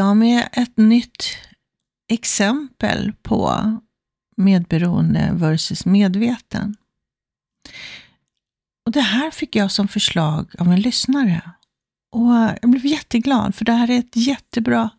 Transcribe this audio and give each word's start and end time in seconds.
Idag 0.00 0.16
med 0.16 0.48
ett 0.52 0.76
nytt 0.76 1.24
exempel 2.12 3.12
på 3.22 3.72
medberoende 4.36 5.30
versus 5.32 5.86
medveten. 5.86 6.76
Och 8.86 8.92
Det 8.92 9.00
här 9.00 9.30
fick 9.30 9.56
jag 9.56 9.70
som 9.70 9.88
förslag 9.88 10.54
av 10.58 10.72
en 10.72 10.80
lyssnare. 10.80 11.50
Och 12.12 12.32
Jag 12.62 12.70
blev 12.70 12.86
jätteglad 12.86 13.54
för 13.54 13.64
det 13.64 13.72
här 13.72 13.90
är 13.90 13.98
ett 13.98 14.16
jättebra 14.16 14.90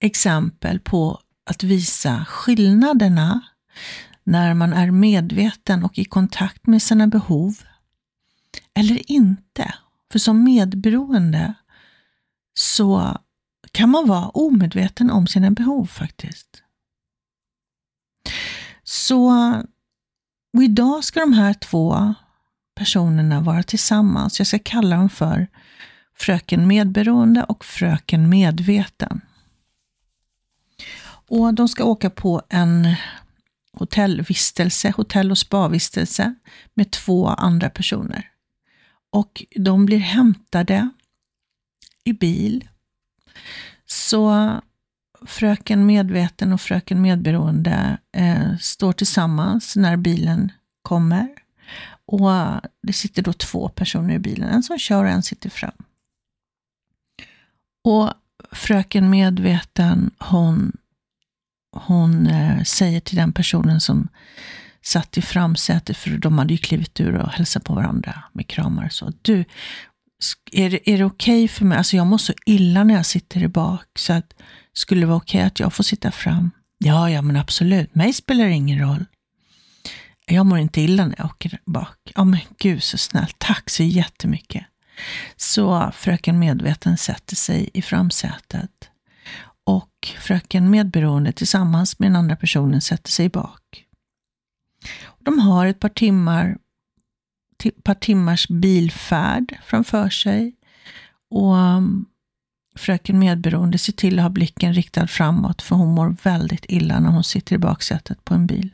exempel 0.00 0.80
på 0.80 1.20
att 1.50 1.62
visa 1.62 2.24
skillnaderna 2.24 3.40
när 4.24 4.54
man 4.54 4.72
är 4.72 4.90
medveten 4.90 5.84
och 5.84 5.98
i 5.98 6.04
kontakt 6.04 6.66
med 6.66 6.82
sina 6.82 7.06
behov 7.06 7.54
eller 8.74 9.10
inte. 9.10 9.74
För 10.12 10.18
som 10.18 10.44
medberoende 10.44 11.54
så 12.54 13.18
kan 13.72 13.90
man 13.90 14.08
vara 14.08 14.28
omedveten 14.28 15.10
om 15.10 15.26
sina 15.26 15.50
behov 15.50 15.86
faktiskt. 15.86 16.62
Så 18.82 19.32
och 20.56 20.62
idag 20.62 21.04
ska 21.04 21.20
de 21.20 21.32
här 21.32 21.54
två 21.54 22.14
personerna 22.74 23.40
vara 23.40 23.62
tillsammans. 23.62 24.40
Jag 24.40 24.46
ska 24.46 24.58
kalla 24.58 24.96
dem 24.96 25.10
för 25.10 25.46
fröken 26.14 26.66
medberoende 26.66 27.44
och 27.44 27.64
fröken 27.64 28.28
medveten. 28.28 29.20
Och 31.04 31.54
de 31.54 31.68
ska 31.68 31.84
åka 31.84 32.10
på 32.10 32.42
en 32.48 32.94
hotellvistelse, 33.72 34.92
hotell 34.96 35.30
och 35.30 35.38
spavistelse 35.38 36.34
med 36.74 36.90
två 36.90 37.28
andra 37.28 37.70
personer. 37.70 38.28
Och 39.10 39.44
de 39.56 39.86
blir 39.86 39.98
hämtade 39.98 40.90
i 42.04 42.12
bil. 42.12 42.68
Så 43.86 44.50
fröken 45.26 45.86
medveten 45.86 46.52
och 46.52 46.60
fröken 46.60 47.02
medberoende 47.02 47.98
eh, 48.16 48.56
står 48.60 48.92
tillsammans 48.92 49.76
när 49.76 49.96
bilen 49.96 50.52
kommer. 50.82 51.28
Och 52.06 52.30
det 52.82 52.92
sitter 52.92 53.22
då 53.22 53.32
två 53.32 53.68
personer 53.68 54.14
i 54.14 54.18
bilen, 54.18 54.48
en 54.48 54.62
som 54.62 54.78
kör 54.78 55.04
och 55.04 55.10
en 55.10 55.22
sitter 55.22 55.50
fram. 55.50 55.72
Och 57.84 58.12
fröken 58.52 59.10
medveten, 59.10 60.10
hon, 60.18 60.72
hon 61.76 62.26
eh, 62.26 62.62
säger 62.62 63.00
till 63.00 63.16
den 63.16 63.32
personen 63.32 63.80
som 63.80 64.08
satt 64.82 65.18
i 65.18 65.22
framsätet, 65.22 65.96
för 65.96 66.10
de 66.10 66.38
hade 66.38 66.54
ju 66.54 66.58
klivit 66.58 67.00
ur 67.00 67.14
och 67.14 67.32
hälsat 67.32 67.64
på 67.64 67.74
varandra 67.74 68.22
med 68.32 68.46
kramar 68.46 68.84
och 68.84 68.92
så. 68.92 69.12
Du, 69.22 69.44
är 70.52 70.70
det, 70.70 70.90
är 70.90 70.98
det 70.98 71.04
okej 71.04 71.44
okay 71.44 71.48
för 71.48 71.64
mig? 71.64 71.78
Alltså 71.78 71.96
jag 71.96 72.06
mår 72.06 72.18
så 72.18 72.32
illa 72.46 72.84
när 72.84 72.94
jag 72.94 73.06
sitter 73.06 73.42
i 73.42 73.48
bak, 73.48 73.86
så 73.98 74.12
att 74.12 74.34
skulle 74.72 75.00
det 75.00 75.06
vara 75.06 75.16
okej 75.16 75.38
okay 75.38 75.46
att 75.46 75.60
jag 75.60 75.72
får 75.72 75.84
sitta 75.84 76.10
fram? 76.10 76.50
Ja, 76.78 77.10
ja, 77.10 77.22
men 77.22 77.36
absolut. 77.36 77.94
Mig 77.94 78.12
spelar 78.12 78.44
det 78.44 78.52
ingen 78.52 78.78
roll. 78.78 79.04
Jag 80.26 80.46
mår 80.46 80.58
inte 80.58 80.80
illa 80.80 81.06
när 81.06 81.14
jag 81.18 81.26
åker 81.26 81.60
bak. 81.66 81.98
Ja, 82.14 82.24
men 82.24 82.40
gud 82.58 82.82
så 82.82 82.98
snällt. 82.98 83.38
Tack 83.38 83.70
så 83.70 83.82
jättemycket. 83.82 84.64
Så 85.36 85.92
fröken 85.94 86.38
medveten 86.38 86.98
sätter 86.98 87.36
sig 87.36 87.70
i 87.74 87.82
framsätet 87.82 88.70
och 89.64 90.08
fröken 90.20 90.70
medberoende 90.70 91.32
tillsammans 91.32 91.98
med 91.98 92.10
den 92.10 92.16
andra 92.16 92.36
personen 92.36 92.80
sätter 92.80 93.10
sig 93.10 93.28
bak. 93.28 93.84
De 95.18 95.38
har 95.38 95.66
ett 95.66 95.80
par 95.80 95.88
timmar 95.88 96.56
par 97.70 97.94
timmars 97.94 98.48
bilfärd 98.48 99.58
framför 99.64 100.10
sig. 100.10 100.54
Och 101.30 101.56
mm, 101.56 102.04
fröken 102.76 103.18
medberoende 103.18 103.78
ser 103.78 103.92
till 103.92 104.18
att 104.18 104.22
ha 104.22 104.30
blicken 104.30 104.74
riktad 104.74 105.06
framåt, 105.06 105.62
för 105.62 105.76
hon 105.76 105.94
mår 105.94 106.16
väldigt 106.22 106.64
illa 106.68 107.00
när 107.00 107.10
hon 107.10 107.24
sitter 107.24 107.54
i 107.54 107.58
baksätet 107.58 108.24
på 108.24 108.34
en 108.34 108.46
bil. 108.46 108.70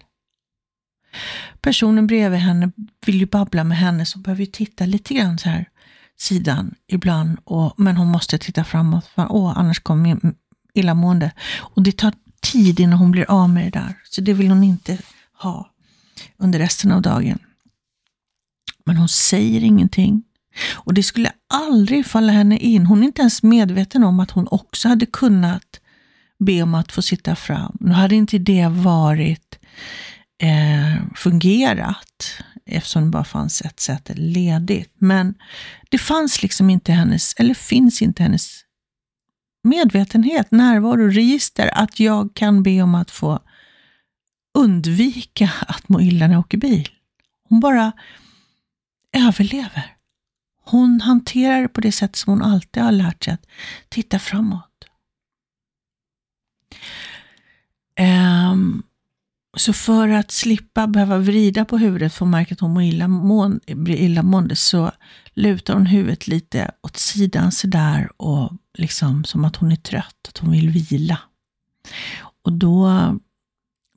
Personen 1.61 2.07
bredvid 2.07 2.41
henne 2.41 2.71
vill 3.07 3.21
ju 3.21 3.27
babbla 3.27 3.65
med 3.65 3.79
henne, 3.79 4.07
så 4.07 4.19
behöver 4.19 4.41
ju 4.41 4.47
titta 4.47 4.87
lite 4.87 5.15
grann 5.15 5.39
så 5.39 5.49
här 5.49 5.69
sidan 6.17 6.75
ibland, 6.87 7.39
och, 7.45 7.75
men 7.77 7.97
hon 7.97 8.09
måste 8.09 8.39
titta 8.39 8.65
framåt, 8.65 9.07
för 9.07 9.33
åh, 9.33 9.53
annars 9.57 9.81
kommer 9.81 10.19
illamående. 10.75 11.33
Och 11.57 11.83
det 11.83 11.97
tar 11.97 12.13
tid 12.41 12.81
innan 12.81 12.99
hon 12.99 13.11
blir 13.11 13.31
av 13.31 13.51
med 13.51 13.65
det 13.65 13.79
där, 13.79 13.95
så 14.05 14.21
det 14.21 14.33
vill 14.33 14.49
hon 14.49 14.65
inte 14.65 14.99
ha 15.33 15.71
under 16.37 16.59
resten 16.59 16.93
av 16.93 17.03
dagen. 17.03 17.39
Men 18.89 18.97
hon 18.97 19.09
säger 19.09 19.65
ingenting. 19.65 20.23
Och 20.75 20.95
det 20.95 21.03
skulle 21.03 21.33
aldrig 21.55 22.07
falla 22.07 22.33
henne 22.33 22.59
in. 22.59 22.87
Hon 22.87 23.03
är 23.03 23.07
inte 23.07 23.21
ens 23.21 23.43
medveten 23.43 24.05
om 24.05 24.21
att 24.21 24.31
hon 24.31 24.49
också 24.51 24.89
hade 24.89 25.07
kunnat 25.07 25.81
be 26.39 26.63
om 26.63 26.75
att 26.75 26.93
få 26.93 27.03
sitta 27.03 27.37
fram. 27.37 27.77
Nu 27.81 27.93
hade 27.93 28.15
inte 28.15 28.39
det 28.39 28.69
varit 28.69 29.59
eh, 30.43 31.03
fungerat 31.15 32.43
eftersom 32.67 33.05
det 33.05 33.11
bara 33.11 33.25
fanns 33.25 33.63
ett 33.63 33.81
säte 33.81 34.15
ledigt. 34.15 34.95
Men 34.99 35.35
det 35.91 35.99
fanns 35.99 36.43
liksom 36.43 36.71
inte 36.71 36.93
hennes, 36.93 37.35
eller 37.37 37.55
finns 37.55 38.03
inte 38.03 38.23
hennes 38.23 38.65
medvetenhet, 39.65 40.51
närvaro, 40.51 41.09
register 41.09 41.71
att 41.75 42.01
jag 42.01 42.35
kan 42.35 42.63
be 42.63 42.83
om 42.83 42.95
att 42.95 43.11
få 43.11 43.41
undvika 44.59 45.51
att 45.69 45.89
må 45.89 46.01
illa 46.01 46.27
när 46.27 46.35
jag 46.35 46.41
åker 46.41 46.59
bil. 46.59 46.89
Hon 47.49 47.61
bara 47.61 47.93
överlever. 49.17 49.97
Hon 50.65 51.01
hanterar 51.01 51.63
det 51.63 51.69
på 51.69 51.81
det 51.81 51.93
sätt 51.93 52.17
som 52.17 52.33
hon 52.33 52.43
alltid 52.43 52.83
har 52.83 52.93
lärt 52.93 53.25
sig 53.25 53.35
att 53.35 53.47
titta 53.89 54.19
framåt. 54.19 54.65
Um, 58.51 58.83
så 59.57 59.73
för 59.73 60.09
att 60.09 60.31
slippa 60.31 60.87
behöva 60.87 61.19
vrida 61.19 61.65
på 61.65 61.79
huvudet 61.79 62.15
för 62.15 62.25
att 62.25 62.31
märka 62.31 62.55
att 62.55 62.61
hon 62.61 62.73
mår 62.73 62.83
illa, 62.83 63.09
blir 63.67 63.97
illamående 63.97 64.57
så 64.57 64.93
lutar 65.35 65.75
hon 65.75 65.87
huvudet 65.87 66.27
lite 66.27 66.71
åt 66.83 66.97
sidan 66.97 67.53
sådär 67.53 68.23
och 68.23 68.53
liksom 68.79 69.25
som 69.25 69.45
att 69.45 69.57
hon 69.57 69.73
är 69.73 69.77
trött, 69.77 70.29
att 70.29 70.39
hon 70.39 70.51
vill 70.51 70.71
vila. 70.71 71.19
Och 72.43 72.53
då 72.53 72.91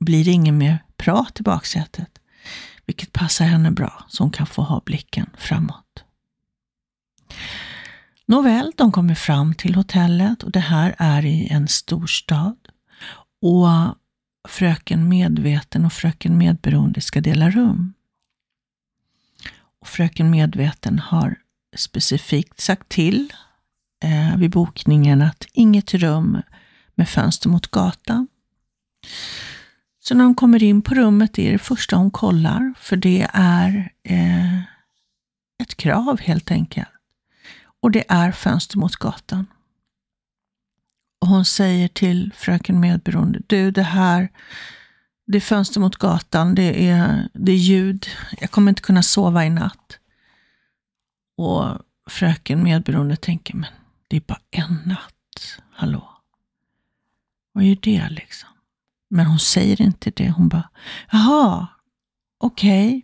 blir 0.00 0.24
det 0.24 0.30
ingen 0.30 0.58
mer 0.58 0.84
prat 0.96 1.40
i 1.40 1.42
baksätet 1.42 2.18
vilket 2.86 3.12
passar 3.12 3.44
henne 3.44 3.70
bra, 3.70 4.04
så 4.08 4.22
hon 4.22 4.30
kan 4.30 4.46
få 4.46 4.62
ha 4.62 4.82
blicken 4.84 5.30
framåt. 5.36 6.04
Nåväl, 8.26 8.72
de 8.76 8.92
kommer 8.92 9.14
fram 9.14 9.54
till 9.54 9.74
hotellet 9.74 10.42
och 10.42 10.50
det 10.50 10.60
här 10.60 10.94
är 10.98 11.24
i 11.24 11.48
en 11.48 11.68
storstad. 11.68 12.56
Och 13.42 13.68
fröken 14.48 15.08
medveten 15.08 15.84
och 15.84 15.92
fröken 15.92 16.38
medberoende 16.38 17.00
ska 17.00 17.20
dela 17.20 17.50
rum. 17.50 17.94
Och 19.80 19.88
fröken 19.88 20.30
medveten 20.30 20.98
har 20.98 21.36
specifikt 21.76 22.60
sagt 22.60 22.88
till 22.88 23.32
eh, 24.04 24.36
vid 24.36 24.50
bokningen 24.50 25.22
att 25.22 25.46
inget 25.52 25.94
rum 25.94 26.42
med 26.94 27.08
fönster 27.08 27.48
mot 27.48 27.70
gatan. 27.70 28.28
Så 30.04 30.14
när 30.14 30.24
hon 30.24 30.34
kommer 30.34 30.62
in 30.62 30.82
på 30.82 30.94
rummet, 30.94 31.32
det 31.34 31.48
är 31.48 31.52
det 31.52 31.58
första 31.58 31.96
hon 31.96 32.10
kollar, 32.10 32.74
för 32.78 32.96
det 32.96 33.26
är 33.32 33.92
eh, 34.02 34.58
ett 35.62 35.76
krav 35.76 36.20
helt 36.20 36.50
enkelt. 36.50 36.88
Och 37.80 37.90
det 37.90 38.04
är 38.08 38.32
fönster 38.32 38.78
mot 38.78 38.96
gatan. 38.96 39.46
Och 41.20 41.28
hon 41.28 41.44
säger 41.44 41.88
till 41.88 42.32
fröken 42.36 42.80
medberoende, 42.80 43.40
du 43.46 43.70
det 43.70 43.82
här, 43.82 44.28
det 45.26 45.38
är 45.38 45.40
fönster 45.40 45.80
mot 45.80 45.96
gatan, 45.96 46.54
det 46.54 46.88
är, 46.88 47.28
det 47.34 47.52
är 47.52 47.56
ljud, 47.56 48.06
jag 48.40 48.50
kommer 48.50 48.70
inte 48.70 48.82
kunna 48.82 49.02
sova 49.02 49.44
i 49.44 49.50
natt. 49.50 49.98
Och 51.36 51.78
fröken 52.06 52.62
medberoende 52.62 53.16
tänker, 53.16 53.54
men 53.54 53.70
det 54.08 54.16
är 54.16 54.20
bara 54.20 54.40
en 54.50 54.78
natt, 54.84 55.62
hallå? 55.70 56.08
Vad 57.52 57.64
är 57.64 57.76
det 57.82 58.08
liksom? 58.10 58.51
Men 59.12 59.26
hon 59.26 59.38
säger 59.38 59.82
inte 59.82 60.10
det. 60.10 60.30
Hon 60.30 60.48
bara, 60.48 60.68
jaha, 61.10 61.66
okej. 62.38 62.88
Okay. 62.88 63.02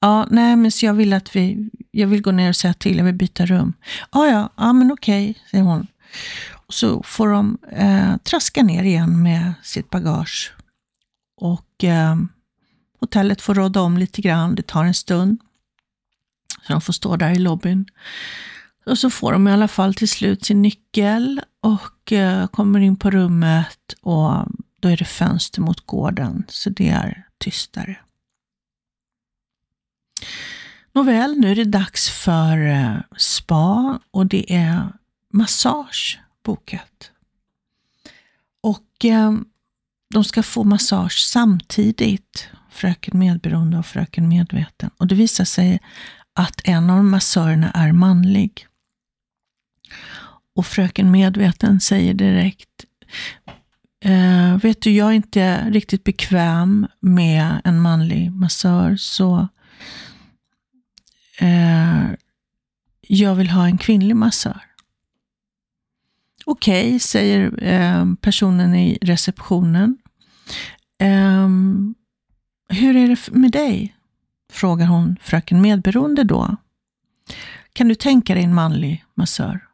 Ja, 0.00 0.26
nej, 0.30 0.56
men 0.56 0.72
så 0.72 0.86
jag 0.86 0.94
vill 0.94 1.12
att 1.12 1.36
vi, 1.36 1.70
jag 1.90 2.06
vill 2.06 2.22
gå 2.22 2.32
ner 2.32 2.48
och 2.48 2.56
säga 2.56 2.74
till, 2.74 2.98
jag 2.98 3.04
vill 3.04 3.14
byta 3.14 3.46
rum. 3.46 3.72
Ja, 4.12 4.26
ja, 4.26 4.52
ja 4.56 4.72
men 4.72 4.92
okej, 4.92 5.30
okay, 5.30 5.42
säger 5.50 5.64
hon. 5.64 5.86
Och 6.66 6.74
så 6.74 7.02
får 7.02 7.28
de 7.28 7.58
eh, 7.72 8.16
traska 8.16 8.62
ner 8.62 8.84
igen 8.84 9.22
med 9.22 9.52
sitt 9.62 9.90
bagage. 9.90 10.52
Och 11.36 11.84
eh, 11.84 12.16
hotellet 13.00 13.40
får 13.40 13.54
råda 13.54 13.80
om 13.80 13.98
lite 13.98 14.22
grann, 14.22 14.54
det 14.54 14.66
tar 14.66 14.84
en 14.84 14.94
stund. 14.94 15.40
Så 16.66 16.72
de 16.72 16.80
får 16.80 16.92
stå 16.92 17.16
där 17.16 17.30
i 17.30 17.38
lobbyn. 17.38 17.86
Och 18.86 18.98
så 18.98 19.10
får 19.10 19.32
de 19.32 19.48
i 19.48 19.52
alla 19.52 19.68
fall 19.68 19.94
till 19.94 20.08
slut 20.08 20.44
sin 20.44 20.62
nyckel 20.62 21.40
och 21.60 22.12
eh, 22.12 22.46
kommer 22.46 22.80
in 22.80 22.96
på 22.96 23.10
rummet 23.10 23.94
och 24.02 24.46
då 24.80 24.88
är 24.88 24.96
det 24.96 25.04
fönster 25.04 25.60
mot 25.60 25.86
gården, 25.86 26.44
så 26.48 26.70
det 26.70 26.88
är 26.88 27.26
tystare. 27.38 27.96
Nåväl, 30.92 31.36
nu 31.38 31.50
är 31.50 31.56
det 31.56 31.64
dags 31.64 32.10
för 32.10 32.66
eh, 32.66 32.96
spa 33.16 34.00
och 34.10 34.26
det 34.26 34.54
är 34.54 34.92
massage 35.32 36.20
bokat. 36.42 37.10
Och 38.60 39.04
eh, 39.04 39.32
de 40.14 40.24
ska 40.24 40.42
få 40.42 40.64
massage 40.64 41.18
samtidigt, 41.18 42.48
fröken 42.70 43.18
medberoende 43.18 43.78
och 43.78 43.86
fröken 43.86 44.28
medveten. 44.28 44.90
Och 44.96 45.06
det 45.06 45.14
visar 45.14 45.44
sig 45.44 45.80
att 46.32 46.60
en 46.64 46.90
av 46.90 47.04
massörerna 47.04 47.70
är 47.70 47.92
manlig. 47.92 48.66
Och 50.54 50.66
fröken 50.66 51.10
medveten 51.10 51.80
säger 51.80 52.14
direkt, 52.14 52.84
eh, 54.04 54.56
vet 54.56 54.82
du, 54.82 54.90
jag 54.90 55.08
är 55.08 55.12
inte 55.12 55.70
riktigt 55.70 56.04
bekväm 56.04 56.86
med 57.00 57.60
en 57.64 57.80
manlig 57.80 58.32
massör, 58.32 58.96
så 58.96 59.48
eh, 61.40 62.06
jag 63.00 63.34
vill 63.34 63.50
ha 63.50 63.66
en 63.66 63.78
kvinnlig 63.78 64.16
massör. 64.16 64.60
Okej, 66.44 66.88
okay, 66.88 66.98
säger 66.98 67.62
eh, 67.62 68.14
personen 68.20 68.74
i 68.74 68.98
receptionen. 69.02 69.98
Eh, 71.00 71.48
hur 72.68 72.96
är 72.96 73.08
det 73.08 73.30
med 73.30 73.52
dig? 73.52 73.96
Frågar 74.52 74.86
hon 74.86 75.16
fröken 75.22 75.60
medberoende 75.60 76.24
då. 76.24 76.56
Kan 77.72 77.88
du 77.88 77.94
tänka 77.94 78.34
dig 78.34 78.44
en 78.44 78.54
manlig 78.54 79.04
massör? 79.14 79.69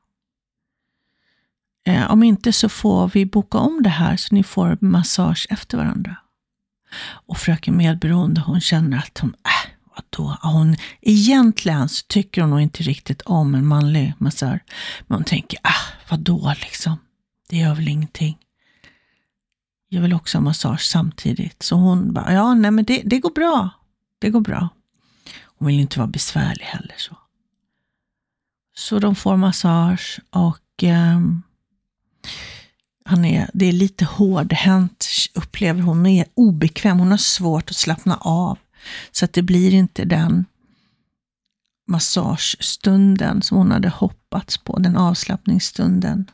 Eh, 1.87 2.11
om 2.11 2.23
inte 2.23 2.53
så 2.53 2.69
får 2.69 3.09
vi 3.09 3.27
boka 3.27 3.59
om 3.59 3.83
det 3.83 3.89
här 3.89 4.17
så 4.17 4.35
ni 4.35 4.43
får 4.43 4.79
massage 4.81 5.47
efter 5.51 5.79
varandra. 5.79 6.17
Och 7.09 7.39
fröken 7.39 7.77
medberoende 7.77 8.41
hon 8.41 8.61
känner 8.61 8.99
att 8.99 9.19
hon, 9.19 9.35
äh, 9.45 9.71
vadå? 9.97 10.37
Hon, 10.43 10.77
egentligen 11.01 11.89
så 11.89 12.05
tycker 12.09 12.41
hon 12.41 12.51
nog 12.51 12.61
inte 12.61 12.83
riktigt 12.83 13.23
om 13.23 13.55
en 13.55 13.67
manlig 13.67 14.15
massör. 14.19 14.61
Men 15.07 15.17
hon 15.17 15.25
tänker, 15.25 15.59
äh 15.59 15.97
vadå 16.11 16.55
liksom? 16.61 16.97
Det 17.49 17.57
gör 17.57 17.75
väl 17.75 17.89
ingenting. 17.89 18.39
Jag 19.89 20.03
vill 20.03 20.15
också 20.15 20.39
ha 20.39 20.43
massage 20.43 20.81
samtidigt. 20.81 21.63
Så 21.63 21.77
hon 21.77 22.13
bara, 22.13 22.33
ja, 22.33 22.55
nej 22.55 22.71
men 22.71 22.85
det, 22.85 23.03
det 23.05 23.19
går 23.19 23.31
bra. 23.31 23.71
Det 24.19 24.31
går 24.31 24.41
bra. 24.41 24.69
Hon 25.59 25.69
vill 25.69 25.81
inte 25.81 25.99
vara 25.99 26.09
besvärlig 26.09 26.65
heller. 26.65 26.95
Så 26.97 27.17
Så 28.77 28.99
de 28.99 29.15
får 29.15 29.37
massage 29.37 30.21
och 30.31 30.85
eh, 30.85 31.21
han 33.07 33.25
är, 33.25 33.51
det 33.55 33.67
är 33.67 33.73
lite 33.73 34.05
hårdhänt, 34.05 35.07
upplever 35.35 35.81
hon. 35.81 35.97
Hon 35.97 36.07
är 36.07 36.27
obekväm, 36.35 36.99
hon 36.99 37.11
har 37.11 37.19
svårt 37.19 37.71
att 37.71 37.77
slappna 37.77 38.17
av. 38.17 38.59
Så 39.13 39.25
att 39.25 39.33
det 39.33 39.43
blir 39.43 39.75
inte 39.75 40.05
den 40.05 40.45
massagestunden 41.87 43.43
som 43.43 43.57
hon 43.59 43.71
hade 43.71 43.89
hoppats 43.89 44.59
på, 44.59 44.79
den 44.79 44.97
avslappningsstunden. 44.97 46.31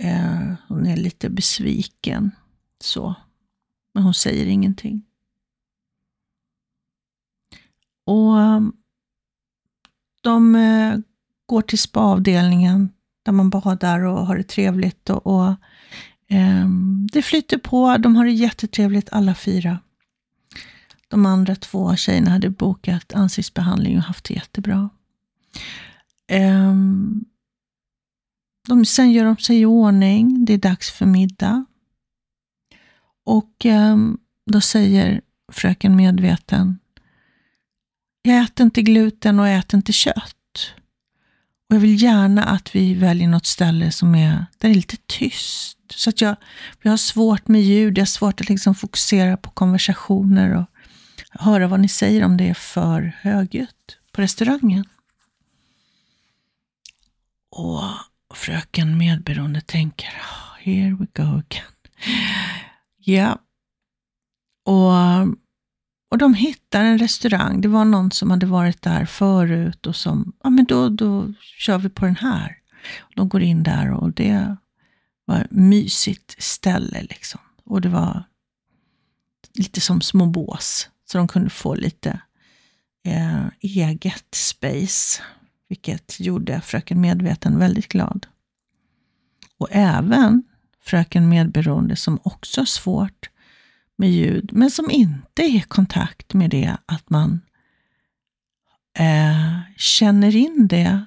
Eh, 0.00 0.52
hon 0.68 0.86
är 0.86 0.96
lite 0.96 1.30
besviken. 1.30 2.30
så. 2.80 3.14
Men 3.94 4.02
hon 4.02 4.14
säger 4.14 4.46
ingenting. 4.46 5.02
Och 8.04 8.40
ehm, 8.40 8.72
de 10.20 10.54
eh, 10.54 10.98
går 11.46 11.62
till 11.62 11.78
spaavdelningen 11.78 12.92
där 13.28 13.32
man 13.32 13.50
badar 13.50 14.00
och 14.00 14.26
har 14.26 14.36
det 14.36 14.48
trevligt. 14.48 15.10
Och, 15.10 15.26
och 15.26 15.48
eh, 16.28 16.68
Det 17.12 17.22
flyter 17.22 17.58
på, 17.58 17.96
de 17.96 18.16
har 18.16 18.24
det 18.24 18.32
jättetrevligt 18.32 19.08
alla 19.12 19.34
fyra. 19.34 19.78
De 21.08 21.26
andra 21.26 21.54
två 21.54 21.96
tjejerna 21.96 22.30
hade 22.30 22.50
bokat 22.50 23.12
ansiktsbehandling 23.12 23.96
och 23.96 24.02
haft 24.02 24.24
det 24.24 24.34
jättebra. 24.34 24.90
Eh, 26.30 26.74
de, 28.68 28.84
sen 28.84 29.12
gör 29.12 29.24
de 29.24 29.36
sig 29.36 29.60
i 29.60 29.64
ordning, 29.64 30.44
det 30.44 30.52
är 30.52 30.58
dags 30.58 30.90
för 30.90 31.06
middag. 31.06 31.64
Och 33.24 33.66
eh, 33.66 33.96
då 34.50 34.60
säger 34.60 35.20
fröken 35.52 35.96
medveten, 35.96 36.78
jag 38.22 38.44
äter 38.44 38.64
inte 38.64 38.82
gluten 38.82 39.40
och 39.40 39.48
jag 39.48 39.58
äter 39.58 39.78
inte 39.78 39.92
kött. 39.92 40.37
Och 41.68 41.74
Jag 41.74 41.80
vill 41.80 42.02
gärna 42.02 42.44
att 42.44 42.74
vi 42.74 42.94
väljer 42.94 43.28
något 43.28 43.46
ställe 43.46 43.92
som 43.92 44.14
är, 44.14 44.30
där 44.30 44.46
det 44.58 44.68
är 44.68 44.74
lite 44.74 44.96
tyst. 45.06 45.78
Så 45.90 46.10
att 46.10 46.20
jag, 46.20 46.36
jag 46.82 46.92
har 46.92 46.96
svårt 46.96 47.48
med 47.48 47.62
ljud, 47.62 47.98
jag 47.98 48.02
har 48.02 48.06
svårt 48.06 48.40
att 48.40 48.48
liksom 48.48 48.74
fokusera 48.74 49.36
på 49.36 49.50
konversationer 49.50 50.56
och 50.56 50.66
höra 51.30 51.66
vad 51.66 51.80
ni 51.80 51.88
säger 51.88 52.24
om 52.24 52.36
det 52.36 52.48
är 52.48 52.54
för 52.54 53.16
högljutt 53.20 53.98
på 54.12 54.22
restaurangen. 54.22 54.84
Och 57.50 57.82
fröken 58.34 58.98
medberoende 58.98 59.60
tänker, 59.60 60.08
oh, 60.08 60.58
here 60.64 60.96
we 61.00 61.06
go 61.14 61.22
again. 61.22 61.72
Ja, 62.98 63.38
och 64.64 64.92
och 66.08 66.18
de 66.18 66.34
hittar 66.34 66.84
en 66.84 66.98
restaurang. 66.98 67.60
Det 67.60 67.68
var 67.68 67.84
någon 67.84 68.10
som 68.10 68.30
hade 68.30 68.46
varit 68.46 68.82
där 68.82 69.04
förut 69.04 69.86
och 69.86 69.96
som, 69.96 70.32
ja 70.42 70.50
men 70.50 70.64
då, 70.64 70.88
då 70.88 71.34
kör 71.40 71.78
vi 71.78 71.88
på 71.88 72.04
den 72.04 72.16
här. 72.16 72.56
De 73.14 73.28
går 73.28 73.42
in 73.42 73.62
där 73.62 73.92
och 73.92 74.12
det 74.12 74.56
var 75.24 75.36
ett 75.36 75.50
mysigt 75.50 76.42
ställe 76.42 77.02
liksom. 77.02 77.40
Och 77.64 77.80
det 77.80 77.88
var 77.88 78.24
lite 79.54 79.80
som 79.80 80.00
små 80.00 80.26
bås. 80.26 80.88
Så 81.04 81.18
de 81.18 81.28
kunde 81.28 81.50
få 81.50 81.74
lite 81.74 82.20
eh, 83.04 83.46
eget 83.60 84.34
space. 84.34 85.22
Vilket 85.68 86.20
gjorde 86.20 86.60
fröken 86.60 87.00
Medveten 87.00 87.58
väldigt 87.58 87.88
glad. 87.88 88.26
Och 89.58 89.68
även 89.70 90.42
fröken 90.80 91.28
Medberoende 91.28 91.96
som 91.96 92.20
också 92.22 92.60
har 92.60 92.66
svårt 92.66 93.30
med 93.98 94.10
ljud, 94.10 94.50
men 94.52 94.70
som 94.70 94.90
inte 94.90 95.42
är 95.42 95.56
i 95.56 95.60
kontakt 95.60 96.34
med 96.34 96.50
det 96.50 96.76
att 96.86 97.10
man 97.10 97.40
eh, 98.98 99.60
känner 99.76 100.36
in 100.36 100.68
det 100.68 101.04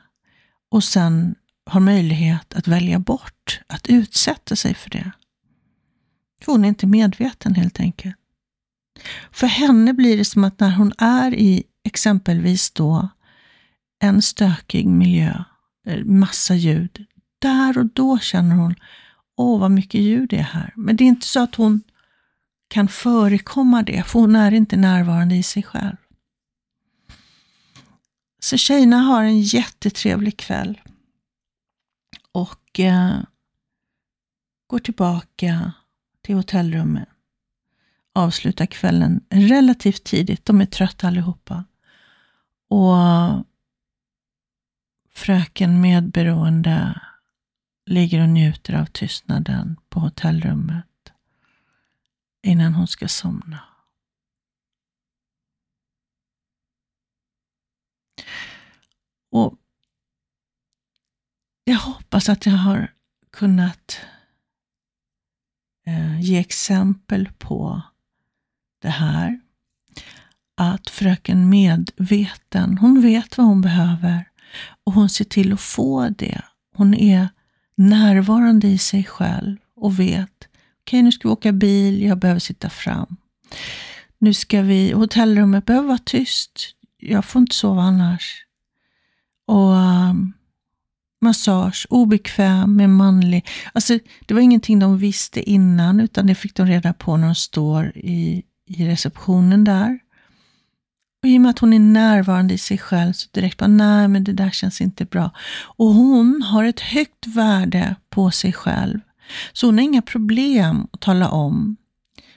och 0.69 0.83
sen 0.83 1.35
har 1.65 1.79
möjlighet 1.79 2.53
att 2.53 2.67
välja 2.67 2.99
bort 2.99 3.61
att 3.67 3.87
utsätta 3.87 4.55
sig 4.55 4.73
för 4.73 4.89
det. 4.89 5.11
Hon 6.45 6.63
är 6.65 6.69
inte 6.69 6.87
medveten 6.87 7.55
helt 7.55 7.79
enkelt. 7.79 8.15
För 9.31 9.47
henne 9.47 9.93
blir 9.93 10.17
det 10.17 10.25
som 10.25 10.43
att 10.43 10.59
när 10.59 10.71
hon 10.71 10.93
är 10.97 11.33
i 11.33 11.63
exempelvis 11.83 12.71
då 12.71 13.09
en 13.99 14.21
stökig 14.21 14.87
miljö, 14.87 15.43
eh, 15.87 16.05
massa 16.05 16.55
ljud, 16.55 17.05
där 17.39 17.77
och 17.77 17.85
då 17.85 18.19
känner 18.19 18.55
hon, 18.55 18.75
åh 19.37 19.59
vad 19.59 19.71
mycket 19.71 20.01
ljud 20.01 20.29
det 20.29 20.37
är 20.37 20.43
här. 20.43 20.73
Men 20.75 20.95
det 20.95 21.03
är 21.03 21.07
inte 21.07 21.27
så 21.27 21.43
att 21.43 21.55
hon 21.55 21.81
kan 22.71 22.87
förekomma 22.87 23.83
det, 23.83 24.03
för 24.03 24.19
hon 24.19 24.35
är 24.35 24.51
inte 24.51 24.77
närvarande 24.77 25.35
i 25.35 25.43
sig 25.43 25.63
själv. 25.63 25.95
Så 28.39 28.57
tjejerna 28.57 28.97
har 28.97 29.23
en 29.23 29.41
jättetrevlig 29.41 30.37
kväll 30.37 30.81
och 32.31 32.79
eh, 32.79 33.19
går 34.67 34.79
tillbaka 34.79 35.71
till 36.21 36.35
hotellrummet. 36.35 37.09
Avslutar 38.13 38.65
kvällen 38.65 39.23
relativt 39.29 40.03
tidigt. 40.03 40.45
De 40.45 40.61
är 40.61 40.65
trötta 40.65 41.07
allihopa. 41.07 41.65
Och 42.69 42.95
fröken 45.13 45.81
medberoende 45.81 47.01
ligger 47.85 48.21
och 48.21 48.29
njuter 48.29 48.73
av 48.73 48.85
tystnaden 48.85 49.79
på 49.89 49.99
hotellrummet 49.99 50.85
innan 52.43 52.73
hon 52.73 52.87
ska 52.87 53.07
somna. 53.07 53.59
Och 59.31 59.61
Jag 61.63 61.77
hoppas 61.77 62.29
att 62.29 62.45
jag 62.45 62.53
har 62.53 62.93
kunnat 63.31 63.99
eh, 65.85 66.21
ge 66.21 66.39
exempel 66.39 67.29
på 67.37 67.81
det 68.81 68.89
här. 68.89 69.39
Att 70.57 70.89
fröken 70.89 71.49
medveten, 71.49 72.77
hon 72.77 73.01
vet 73.01 73.37
vad 73.37 73.47
hon 73.47 73.61
behöver 73.61 74.29
och 74.83 74.93
hon 74.93 75.09
ser 75.09 75.25
till 75.25 75.53
att 75.53 75.61
få 75.61 76.09
det. 76.09 76.41
Hon 76.75 76.93
är 76.93 77.29
närvarande 77.75 78.67
i 78.67 78.77
sig 78.77 79.03
själv 79.03 79.57
och 79.75 79.99
vet 79.99 80.47
Okej, 80.91 81.01
nu 81.01 81.11
ska 81.11 81.27
vi 81.27 81.31
åka 81.31 81.51
bil, 81.51 82.01
jag 82.01 82.17
behöver 82.17 82.39
sitta 82.39 82.69
fram. 82.69 83.17
Nu 84.19 84.33
ska 84.33 84.61
vi, 84.61 84.91
hotellrummet 84.91 85.65
behöver 85.65 85.87
vara 85.87 85.97
tyst. 85.97 86.51
Jag 86.97 87.25
får 87.25 87.39
inte 87.39 87.55
sova 87.55 87.81
annars. 87.81 88.45
Och 89.47 89.71
um, 89.71 90.33
massage, 91.21 91.87
obekväm 91.89 92.75
med 92.75 92.89
manlig. 92.89 93.47
Alltså, 93.73 93.99
det 94.25 94.33
var 94.33 94.41
ingenting 94.41 94.79
de 94.79 94.97
visste 94.97 95.49
innan, 95.49 95.99
utan 95.99 96.27
det 96.27 96.35
fick 96.35 96.55
de 96.55 96.67
reda 96.67 96.93
på 96.93 97.17
när 97.17 97.25
de 97.25 97.35
står 97.35 97.91
i, 97.95 98.43
i 98.67 98.87
receptionen 98.87 99.63
där. 99.63 99.99
Och 101.23 101.29
i 101.29 101.37
och 101.37 101.41
med 101.41 101.49
att 101.49 101.59
hon 101.59 101.73
är 101.73 101.79
närvarande 101.79 102.53
i 102.53 102.57
sig 102.57 102.77
själv 102.77 103.13
så 103.13 103.27
direkt 103.31 103.57
bara, 103.57 103.67
nej 103.67 104.07
men 104.07 104.23
det 104.23 104.33
där 104.33 104.51
känns 104.51 104.81
inte 104.81 105.05
bra. 105.05 105.31
Och 105.77 105.93
hon 105.93 106.41
har 106.41 106.63
ett 106.63 106.79
högt 106.79 107.27
värde 107.27 107.95
på 108.09 108.31
sig 108.31 108.53
själv. 108.53 108.99
Så 109.53 109.65
hon 109.65 109.77
har 109.77 109.83
inga 109.83 110.01
problem 110.01 110.87
att 110.93 111.01
tala 111.01 111.29
om. 111.29 111.77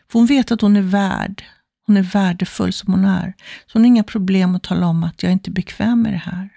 För 0.08 0.18
hon 0.18 0.26
vet 0.26 0.52
att 0.52 0.60
hon 0.60 0.76
är 0.76 0.82
värd. 0.82 1.44
Hon 1.86 1.96
är 1.96 2.02
värdefull 2.02 2.72
som 2.72 2.92
hon 2.92 3.04
är. 3.04 3.34
Så 3.66 3.72
hon 3.72 3.82
har 3.82 3.86
inga 3.86 4.04
problem 4.04 4.54
att 4.54 4.62
tala 4.62 4.86
om 4.86 5.04
att 5.04 5.22
jag 5.22 5.32
inte 5.32 5.50
är 5.50 5.52
bekväm 5.52 6.02
med 6.02 6.12
det 6.12 6.22
här. 6.24 6.50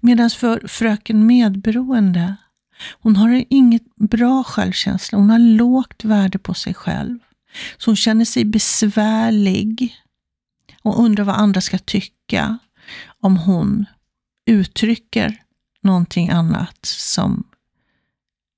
Medan 0.00 0.30
för 0.30 0.68
fröken 0.68 1.26
medberoende, 1.26 2.36
hon 3.00 3.16
har 3.16 3.44
inget 3.48 3.96
bra 3.96 4.44
självkänsla. 4.44 5.18
Hon 5.18 5.30
har 5.30 5.38
lågt 5.38 6.04
värde 6.04 6.38
på 6.38 6.54
sig 6.54 6.74
själv. 6.74 7.18
Så 7.78 7.90
hon 7.90 7.96
känner 7.96 8.24
sig 8.24 8.44
besvärlig 8.44 9.96
och 10.82 11.00
undrar 11.04 11.24
vad 11.24 11.36
andra 11.36 11.60
ska 11.60 11.78
tycka 11.78 12.58
om 13.20 13.36
hon 13.36 13.86
uttrycker 14.46 15.42
någonting 15.82 16.30
annat 16.30 16.78
som 16.86 17.44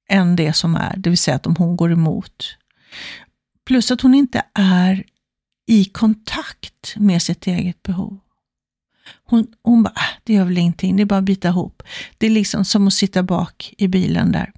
än 0.09 0.37
det 0.37 0.53
som 0.53 0.75
är, 0.75 0.95
det 0.97 1.11
vill 1.11 1.19
säga 1.19 1.37
att 1.37 1.47
om 1.47 1.57
hon 1.57 1.77
går 1.77 1.93
emot. 1.93 2.57
Plus 3.67 3.91
att 3.91 4.01
hon 4.01 4.15
inte 4.15 4.43
är 4.55 5.05
i 5.67 5.85
kontakt 5.85 6.95
med 6.97 7.23
sitt 7.23 7.47
eget 7.47 7.83
behov. 7.83 8.19
Hon, 9.25 9.47
hon 9.63 9.83
bara, 9.83 9.95
äh, 9.97 10.19
det 10.25 10.33
gör 10.33 10.45
väl 10.45 10.59
ingenting, 10.59 10.97
det 10.97 11.03
är 11.03 11.07
bara 11.07 11.19
att 11.19 11.25
bita 11.25 11.49
ihop. 11.49 11.83
Det 12.19 12.27
är 12.27 12.31
liksom 12.31 12.65
som 12.65 12.87
att 12.87 12.95
sitta 12.95 13.23
bak 13.23 13.75
i 13.79 13.89
bilen 13.89 14.33
där. 14.33 14.53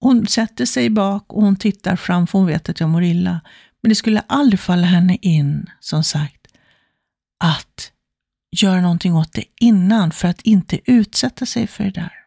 Hon 0.00 0.26
sätter 0.26 0.64
sig 0.64 0.90
bak 0.90 1.32
och 1.32 1.42
hon 1.42 1.56
tittar 1.56 1.96
fram 1.96 2.26
för 2.26 2.38
hon 2.38 2.46
vet 2.46 2.68
att 2.68 2.80
jag 2.80 2.88
mår 2.88 3.02
illa. 3.02 3.40
Men 3.82 3.88
det 3.88 3.94
skulle 3.94 4.20
aldrig 4.20 4.60
falla 4.60 4.86
henne 4.86 5.18
in, 5.22 5.70
som 5.80 6.04
sagt, 6.04 6.46
att 7.38 7.92
göra 8.50 8.80
någonting 8.80 9.16
åt 9.16 9.32
det 9.32 9.44
innan 9.60 10.10
för 10.10 10.28
att 10.28 10.42
inte 10.42 10.80
utsätta 10.84 11.46
sig 11.46 11.66
för 11.66 11.84
det 11.84 11.90
där. 11.90 12.21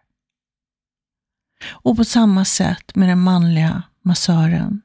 Och 1.67 1.95
på 1.95 2.03
samma 2.03 2.45
sätt 2.45 2.95
med 2.95 3.09
den 3.09 3.19
manliga 3.19 3.83
massören. 4.01 4.81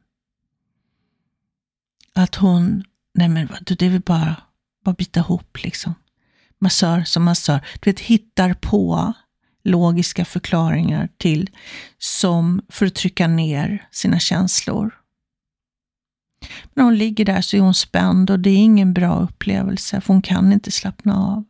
Att 2.14 2.34
hon, 2.34 2.84
nej 3.14 3.28
men 3.28 3.48
det 3.60 3.82
är 3.82 3.90
väl 3.90 4.00
bara, 4.00 4.36
bara 4.84 4.94
bita 4.94 5.20
ihop 5.20 5.58
liksom. 5.62 5.94
Massör 6.58 7.04
som 7.04 7.24
massör. 7.24 7.66
Du 7.80 7.90
vet, 7.90 8.00
hittar 8.00 8.54
på 8.54 9.12
logiska 9.64 10.24
förklaringar 10.24 11.08
till 11.16 11.50
som 11.98 12.62
för 12.68 12.86
att 12.86 12.94
trycka 12.94 13.26
ner 13.26 13.88
sina 13.90 14.18
känslor. 14.18 15.00
När 16.74 16.84
hon 16.84 16.98
ligger 16.98 17.24
där 17.24 17.40
så 17.40 17.56
är 17.56 17.60
hon 17.60 17.74
spänd 17.74 18.30
och 18.30 18.40
det 18.40 18.50
är 18.50 18.56
ingen 18.56 18.94
bra 18.94 19.20
upplevelse 19.20 20.00
för 20.00 20.12
hon 20.12 20.22
kan 20.22 20.52
inte 20.52 20.70
slappna 20.70 21.26
av. 21.26 21.44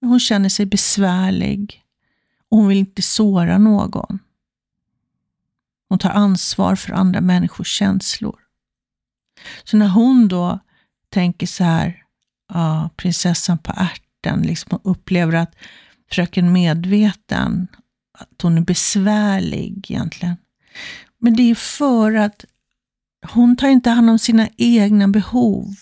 Hon 0.00 0.20
känner 0.20 0.48
sig 0.48 0.66
besvärlig 0.66 1.82
och 2.50 2.58
hon 2.58 2.68
vill 2.68 2.78
inte 2.78 3.02
såra 3.02 3.58
någon. 3.58 4.18
Hon 5.88 5.98
tar 5.98 6.10
ansvar 6.10 6.76
för 6.76 6.92
andra 6.92 7.20
människors 7.20 7.78
känslor. 7.78 8.40
Så 9.64 9.76
när 9.76 9.88
hon 9.88 10.28
då 10.28 10.58
tänker 11.10 11.46
så 11.46 11.64
här, 11.64 12.02
ja, 12.48 12.90
prinsessan 12.96 13.58
på 13.58 13.72
ärten, 13.76 14.42
liksom 14.42 14.80
upplever 14.84 15.34
att 15.34 15.54
fröken 16.10 16.52
medveten, 16.52 17.68
att 18.18 18.42
hon 18.42 18.58
är 18.58 18.62
besvärlig 18.62 19.90
egentligen. 19.90 20.36
Men 21.18 21.36
det 21.36 21.50
är 21.50 21.54
för 21.54 22.14
att 22.14 22.44
hon 23.32 23.56
tar 23.56 23.68
inte 23.68 23.90
hand 23.90 24.10
om 24.10 24.18
sina 24.18 24.48
egna 24.56 25.08
behov. 25.08 25.74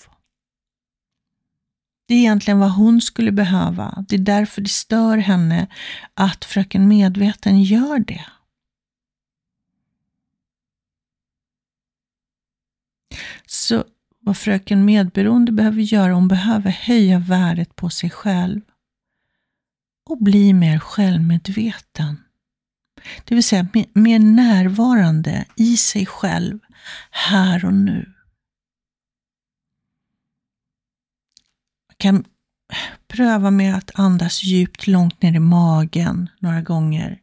Det 2.07 2.15
är 2.15 2.19
egentligen 2.19 2.59
vad 2.59 2.71
hon 2.71 3.01
skulle 3.01 3.33
behöva. 3.33 4.05
Det 4.09 4.17
är 4.17 4.21
därför 4.21 4.63
det 4.63 4.69
stör 4.69 5.17
henne 5.17 5.67
att 6.15 6.45
fröken 6.45 6.89
medveten 6.89 7.63
gör 7.63 7.99
det. 7.99 8.25
Så 13.47 13.85
vad 14.21 14.37
fröken 14.37 14.85
medberoende 14.85 15.53
behöver 15.53 15.83
göra, 15.83 16.15
hon 16.15 16.29
behöver 16.29 16.71
höja 16.71 17.19
värdet 17.19 17.77
på 17.77 17.91
sig 17.91 18.11
själv 18.11 18.61
och 20.05 20.19
bli 20.19 20.53
mer 20.53 20.79
självmedveten. 20.79 22.23
Det 23.25 23.35
vill 23.35 23.45
säga 23.45 23.69
mer 23.93 24.19
närvarande 24.19 25.45
i 25.57 25.77
sig 25.77 26.07
själv, 26.07 26.59
här 27.11 27.65
och 27.65 27.75
nu. 27.75 28.13
Man 31.86 31.86
kan 31.99 32.25
pröva 33.09 33.51
med 33.51 33.77
att 33.77 33.91
andas 33.95 34.45
djupt 34.45 34.87
långt 34.87 35.23
ner 35.23 35.35
i 35.35 35.39
magen 35.39 36.31
några 36.39 36.63
gånger. 36.63 37.21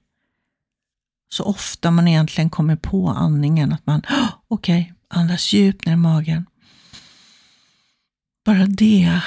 Så 1.30 1.44
ofta 1.44 1.92
man 1.92 2.08
egentligen 2.08 2.50
kommer 2.50 2.76
på 2.76 3.10
andningen, 3.10 3.74
att 3.74 3.86
man, 3.86 4.02
okej, 4.48 4.82
okay, 4.82 4.94
andas 5.08 5.54
djupt 5.54 5.86
ner 5.86 5.94
i 5.94 5.96
magen. 5.96 6.46
Bara 8.46 8.66
det 8.66 9.22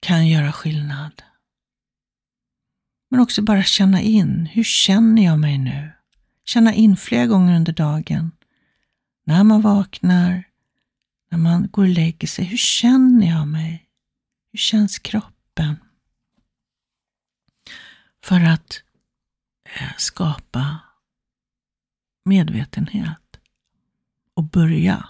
kan 0.00 0.28
göra 0.28 0.52
skillnad. 0.52 1.22
Men 3.10 3.20
också 3.20 3.42
bara 3.42 3.62
känna 3.62 4.00
in, 4.00 4.48
hur 4.52 4.64
känner 4.64 5.24
jag 5.24 5.38
mig 5.38 5.58
nu? 5.58 5.92
Känna 6.44 6.74
in 6.74 6.96
flera 6.96 7.26
gånger 7.26 7.56
under 7.56 7.72
dagen. 7.72 8.32
När 9.26 9.44
man 9.44 9.60
vaknar, 9.60 10.44
när 11.30 11.38
man 11.38 11.68
går 11.70 11.82
och 11.82 11.88
lägger 11.88 12.28
sig, 12.28 12.44
hur 12.44 12.56
känner 12.56 13.28
jag 13.28 13.48
mig? 13.48 13.89
Hur 14.52 14.58
känns 14.58 14.98
kroppen? 14.98 15.76
För 18.24 18.40
att 18.40 18.82
eh, 19.64 19.96
skapa 19.98 20.78
medvetenhet 22.24 23.40
och 24.34 24.44
börja 24.44 25.08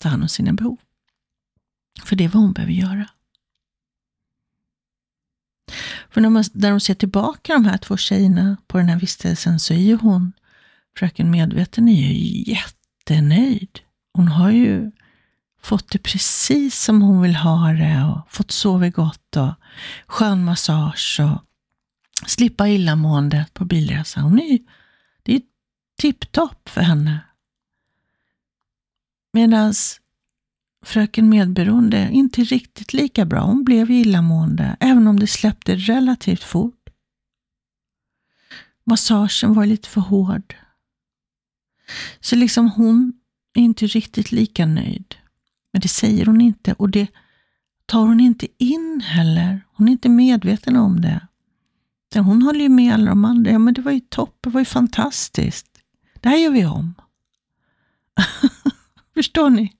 ta 0.00 0.08
hand 0.08 0.22
om 0.22 0.28
sina 0.28 0.52
behov. 0.52 0.78
För 2.04 2.16
det 2.16 2.24
är 2.24 2.28
vad 2.28 2.42
hon 2.42 2.52
behöver 2.52 2.72
göra. 2.72 3.08
För 6.10 6.20
när, 6.20 6.30
man, 6.30 6.44
när 6.52 6.70
de 6.70 6.80
ser 6.80 6.94
tillbaka 6.94 7.52
de 7.52 7.64
här 7.64 7.78
två 7.78 7.96
tjejerna 7.96 8.56
på 8.66 8.78
den 8.78 8.88
här 8.88 9.00
vistelsen 9.00 9.60
så 9.60 9.74
är 9.74 9.78
ju 9.78 9.96
hon, 9.96 10.32
fröken 10.96 11.30
Medveten, 11.30 11.88
är 11.88 12.12
ju 12.12 12.52
jättenöjd. 12.52 13.80
Hon 14.12 14.28
har 14.28 14.50
ju 14.50 14.92
fått 15.62 15.90
det 15.90 15.98
precis 15.98 16.82
som 16.82 17.02
hon 17.02 17.22
vill 17.22 17.36
ha 17.36 17.72
det 17.72 18.04
och 18.04 18.32
fått 18.32 18.50
sova 18.50 18.88
gott 18.88 19.36
och 19.36 19.54
skön 20.06 20.44
massage 20.44 21.20
och 21.20 21.44
slippa 22.28 22.68
illamåendet 22.68 23.54
på 23.54 23.64
bilresan. 23.64 24.24
Hon 24.24 24.40
är, 24.40 24.58
det 25.22 25.34
är 25.34 25.42
tipptopp 25.98 26.68
för 26.68 26.80
henne. 26.80 27.20
Medan 29.32 29.74
fröken 30.84 31.28
Medberoende 31.28 32.08
inte 32.12 32.44
riktigt 32.44 32.92
lika 32.92 33.24
bra. 33.24 33.40
Hon 33.40 33.64
blev 33.64 33.90
illamående, 33.90 34.76
även 34.80 35.06
om 35.06 35.20
det 35.20 35.26
släppte 35.26 35.76
relativt 35.76 36.42
fort. 36.42 36.74
Massagen 38.84 39.54
var 39.54 39.66
lite 39.66 39.88
för 39.88 40.00
hård. 40.00 40.54
Så 42.20 42.36
liksom 42.36 42.70
hon 42.70 43.12
är 43.54 43.62
inte 43.62 43.86
riktigt 43.86 44.32
lika 44.32 44.66
nöjd. 44.66 45.14
Men 45.72 45.80
det 45.80 45.88
säger 45.88 46.26
hon 46.26 46.40
inte 46.40 46.72
och 46.72 46.90
det 46.90 47.08
tar 47.86 48.06
hon 48.06 48.20
inte 48.20 48.46
in 48.58 49.02
heller. 49.04 49.60
Hon 49.72 49.88
är 49.88 49.92
inte 49.92 50.08
medveten 50.08 50.76
om 50.76 51.00
det. 51.00 51.26
Hon 52.14 52.42
håller 52.42 52.60
ju 52.60 52.68
med 52.68 52.94
alla 52.94 53.10
de 53.10 53.24
andra. 53.24 53.50
Ja, 53.50 53.58
men 53.58 53.74
det 53.74 53.80
var 53.82 53.92
ju 53.92 54.00
toppen, 54.00 54.38
det 54.40 54.50
var 54.50 54.60
ju 54.60 54.64
fantastiskt. 54.64 55.66
Det 56.20 56.28
här 56.28 56.36
gör 56.36 56.50
vi 56.50 56.66
om. 56.66 56.94
Förstår 59.14 59.50
ni? 59.50 59.72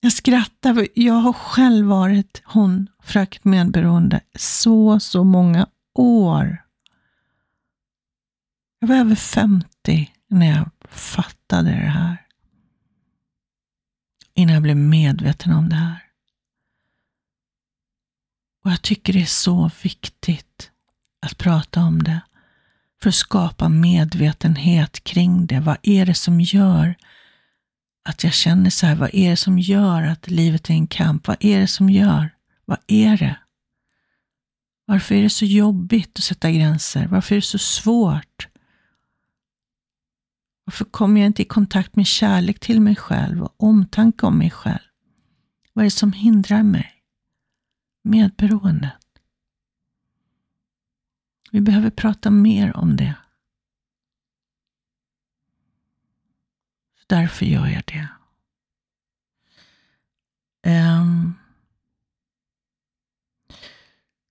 Jag 0.00 0.12
skrattar, 0.12 0.88
jag 0.94 1.14
har 1.14 1.32
själv 1.32 1.86
varit 1.86 2.42
hon, 2.44 2.90
fröken 3.02 3.50
medberoende, 3.50 4.20
så, 4.34 5.00
så 5.00 5.24
många 5.24 5.66
år. 5.94 6.62
Jag 8.78 8.88
var 8.88 8.96
över 8.96 9.14
50 9.14 10.12
när 10.28 10.46
jag 10.46 10.70
fattade 10.90 11.70
det 11.70 11.76
här. 11.76 12.25
Innan 14.36 14.54
jag 14.54 14.62
blev 14.62 14.76
medveten 14.76 15.52
om 15.52 15.68
det 15.68 15.76
här. 15.76 16.02
Och 18.64 18.70
jag 18.70 18.82
tycker 18.82 19.12
det 19.12 19.22
är 19.22 19.26
så 19.26 19.70
viktigt 19.82 20.70
att 21.26 21.38
prata 21.38 21.80
om 21.80 22.02
det. 22.02 22.20
För 23.02 23.08
att 23.08 23.14
skapa 23.14 23.68
medvetenhet 23.68 25.04
kring 25.04 25.46
det. 25.46 25.60
Vad 25.60 25.76
är 25.82 26.06
det 26.06 26.14
som 26.14 26.40
gör 26.40 26.94
att 28.04 28.24
jag 28.24 28.32
känner 28.32 28.70
så 28.70 28.86
här, 28.86 28.94
vad 28.94 29.14
är 29.14 29.30
det 29.30 29.36
som 29.36 29.58
gör 29.58 30.02
att 30.02 30.30
livet 30.30 30.70
är 30.70 30.74
en 30.74 30.86
kamp? 30.86 31.26
Vad 31.26 31.36
är 31.40 31.60
det 31.60 31.66
som 31.66 31.90
gör? 31.90 32.30
Vad 32.64 32.78
är 32.86 33.16
det? 33.16 33.38
Varför 34.86 35.14
är 35.14 35.22
det 35.22 35.30
så 35.30 35.44
jobbigt 35.44 36.18
att 36.18 36.24
sätta 36.24 36.50
gränser? 36.50 37.06
Varför 37.06 37.34
är 37.34 37.40
det 37.40 37.46
så 37.46 37.58
svårt? 37.58 38.48
Varför 40.66 40.84
kommer 40.84 41.20
jag 41.20 41.26
inte 41.26 41.42
i 41.42 41.44
kontakt 41.44 41.96
med 41.96 42.06
kärlek 42.06 42.60
till 42.60 42.80
mig 42.80 42.96
själv 42.96 43.42
och 43.42 43.54
omtanke 43.56 44.26
om 44.26 44.38
mig 44.38 44.50
själv? 44.50 44.78
Vad 45.72 45.82
är 45.82 45.86
det 45.86 45.90
som 45.90 46.12
hindrar 46.12 46.62
mig? 46.62 46.92
Medberoendet. 48.02 48.92
Vi 51.50 51.60
behöver 51.60 51.90
prata 51.90 52.30
mer 52.30 52.76
om 52.76 52.96
det. 52.96 53.14
Därför 57.06 57.46
gör 57.46 57.66
jag 57.66 57.82
det. 57.84 58.08
Um, 60.70 61.34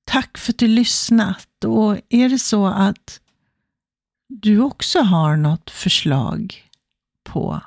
tack 0.04 0.38
för 0.38 0.54
att 0.54 0.58
du 0.58 0.68
lyssnat. 0.68 1.64
Och 1.64 1.98
är 2.10 2.30
det 2.30 2.40
så 2.40 2.68
att 2.68 3.22
du 4.42 4.60
också 4.60 5.00
har 5.00 5.38
något 5.38 5.70
förslag 5.70 6.70
på 7.24 7.62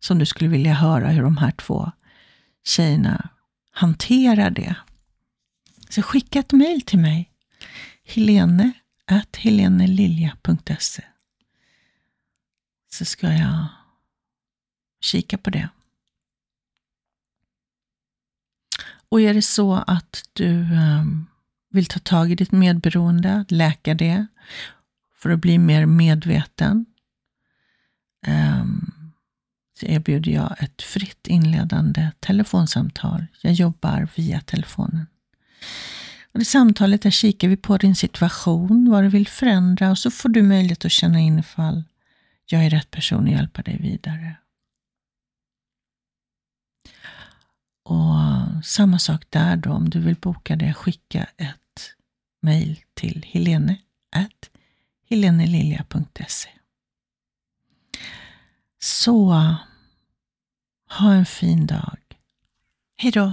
som 0.00 0.18
du 0.18 0.26
skulle 0.26 0.50
vilja 0.50 0.74
höra 0.74 1.08
hur 1.08 1.22
de 1.22 1.36
här 1.36 1.50
två 1.50 1.92
tjejerna 2.64 3.28
hanterar 3.70 4.50
det. 4.50 4.76
Så 5.88 6.02
skicka 6.02 6.38
ett 6.38 6.52
mejl 6.52 6.80
till 6.80 6.98
mig. 6.98 7.30
Helene 8.04 8.72
helenelilja.se 9.36 11.04
Så 12.90 13.04
ska 13.04 13.32
jag 13.32 13.66
kika 15.00 15.38
på 15.38 15.50
det. 15.50 15.68
Och 19.08 19.20
är 19.20 19.34
det 19.34 19.42
så 19.42 19.74
att 19.74 20.22
du 20.32 20.60
um, 20.60 21.26
vill 21.70 21.86
ta 21.86 21.98
tag 21.98 22.32
i 22.32 22.34
ditt 22.34 22.52
medberoende, 22.52 23.44
läka 23.48 23.94
det, 23.94 24.26
för 25.22 25.30
att 25.30 25.40
bli 25.40 25.58
mer 25.58 25.86
medveten, 25.86 26.86
ehm, 28.26 28.92
så 29.80 29.86
erbjuder 29.86 30.32
jag 30.32 30.62
ett 30.62 30.82
fritt 30.82 31.26
inledande 31.26 32.10
telefonsamtal. 32.20 33.26
Jag 33.40 33.52
jobbar 33.52 34.08
via 34.16 34.40
telefonen. 34.40 35.06
Och 36.34 36.40
I 36.40 36.44
samtalet 36.44 37.02
där 37.02 37.10
kikar 37.10 37.48
vi 37.48 37.56
på 37.56 37.76
din 37.76 37.94
situation, 37.94 38.90
vad 38.90 39.04
du 39.04 39.08
vill 39.08 39.28
förändra 39.28 39.90
och 39.90 39.98
så 39.98 40.10
får 40.10 40.28
du 40.28 40.42
möjlighet 40.42 40.84
att 40.84 40.92
känna 40.92 41.20
in 41.20 41.38
ifall 41.38 41.84
jag 42.46 42.64
är 42.64 42.70
rätt 42.70 42.90
person 42.90 43.24
att 43.24 43.30
hjälpa 43.30 43.62
dig 43.62 43.78
vidare. 43.78 44.36
Och 47.84 48.64
samma 48.64 48.98
sak 48.98 49.24
där 49.30 49.56
då, 49.56 49.70
om 49.70 49.90
du 49.90 50.00
vill 50.00 50.16
boka 50.16 50.56
det, 50.56 50.74
skicka 50.74 51.26
ett 51.36 51.94
mejl 52.40 52.80
till 52.94 53.26
helene 53.28 53.76
helenelilja.se 55.12 56.48
Så 58.78 59.32
ha 60.88 61.12
en 61.12 61.26
fin 61.26 61.66
dag. 61.66 61.98
Hej 62.96 63.10
då! 63.10 63.32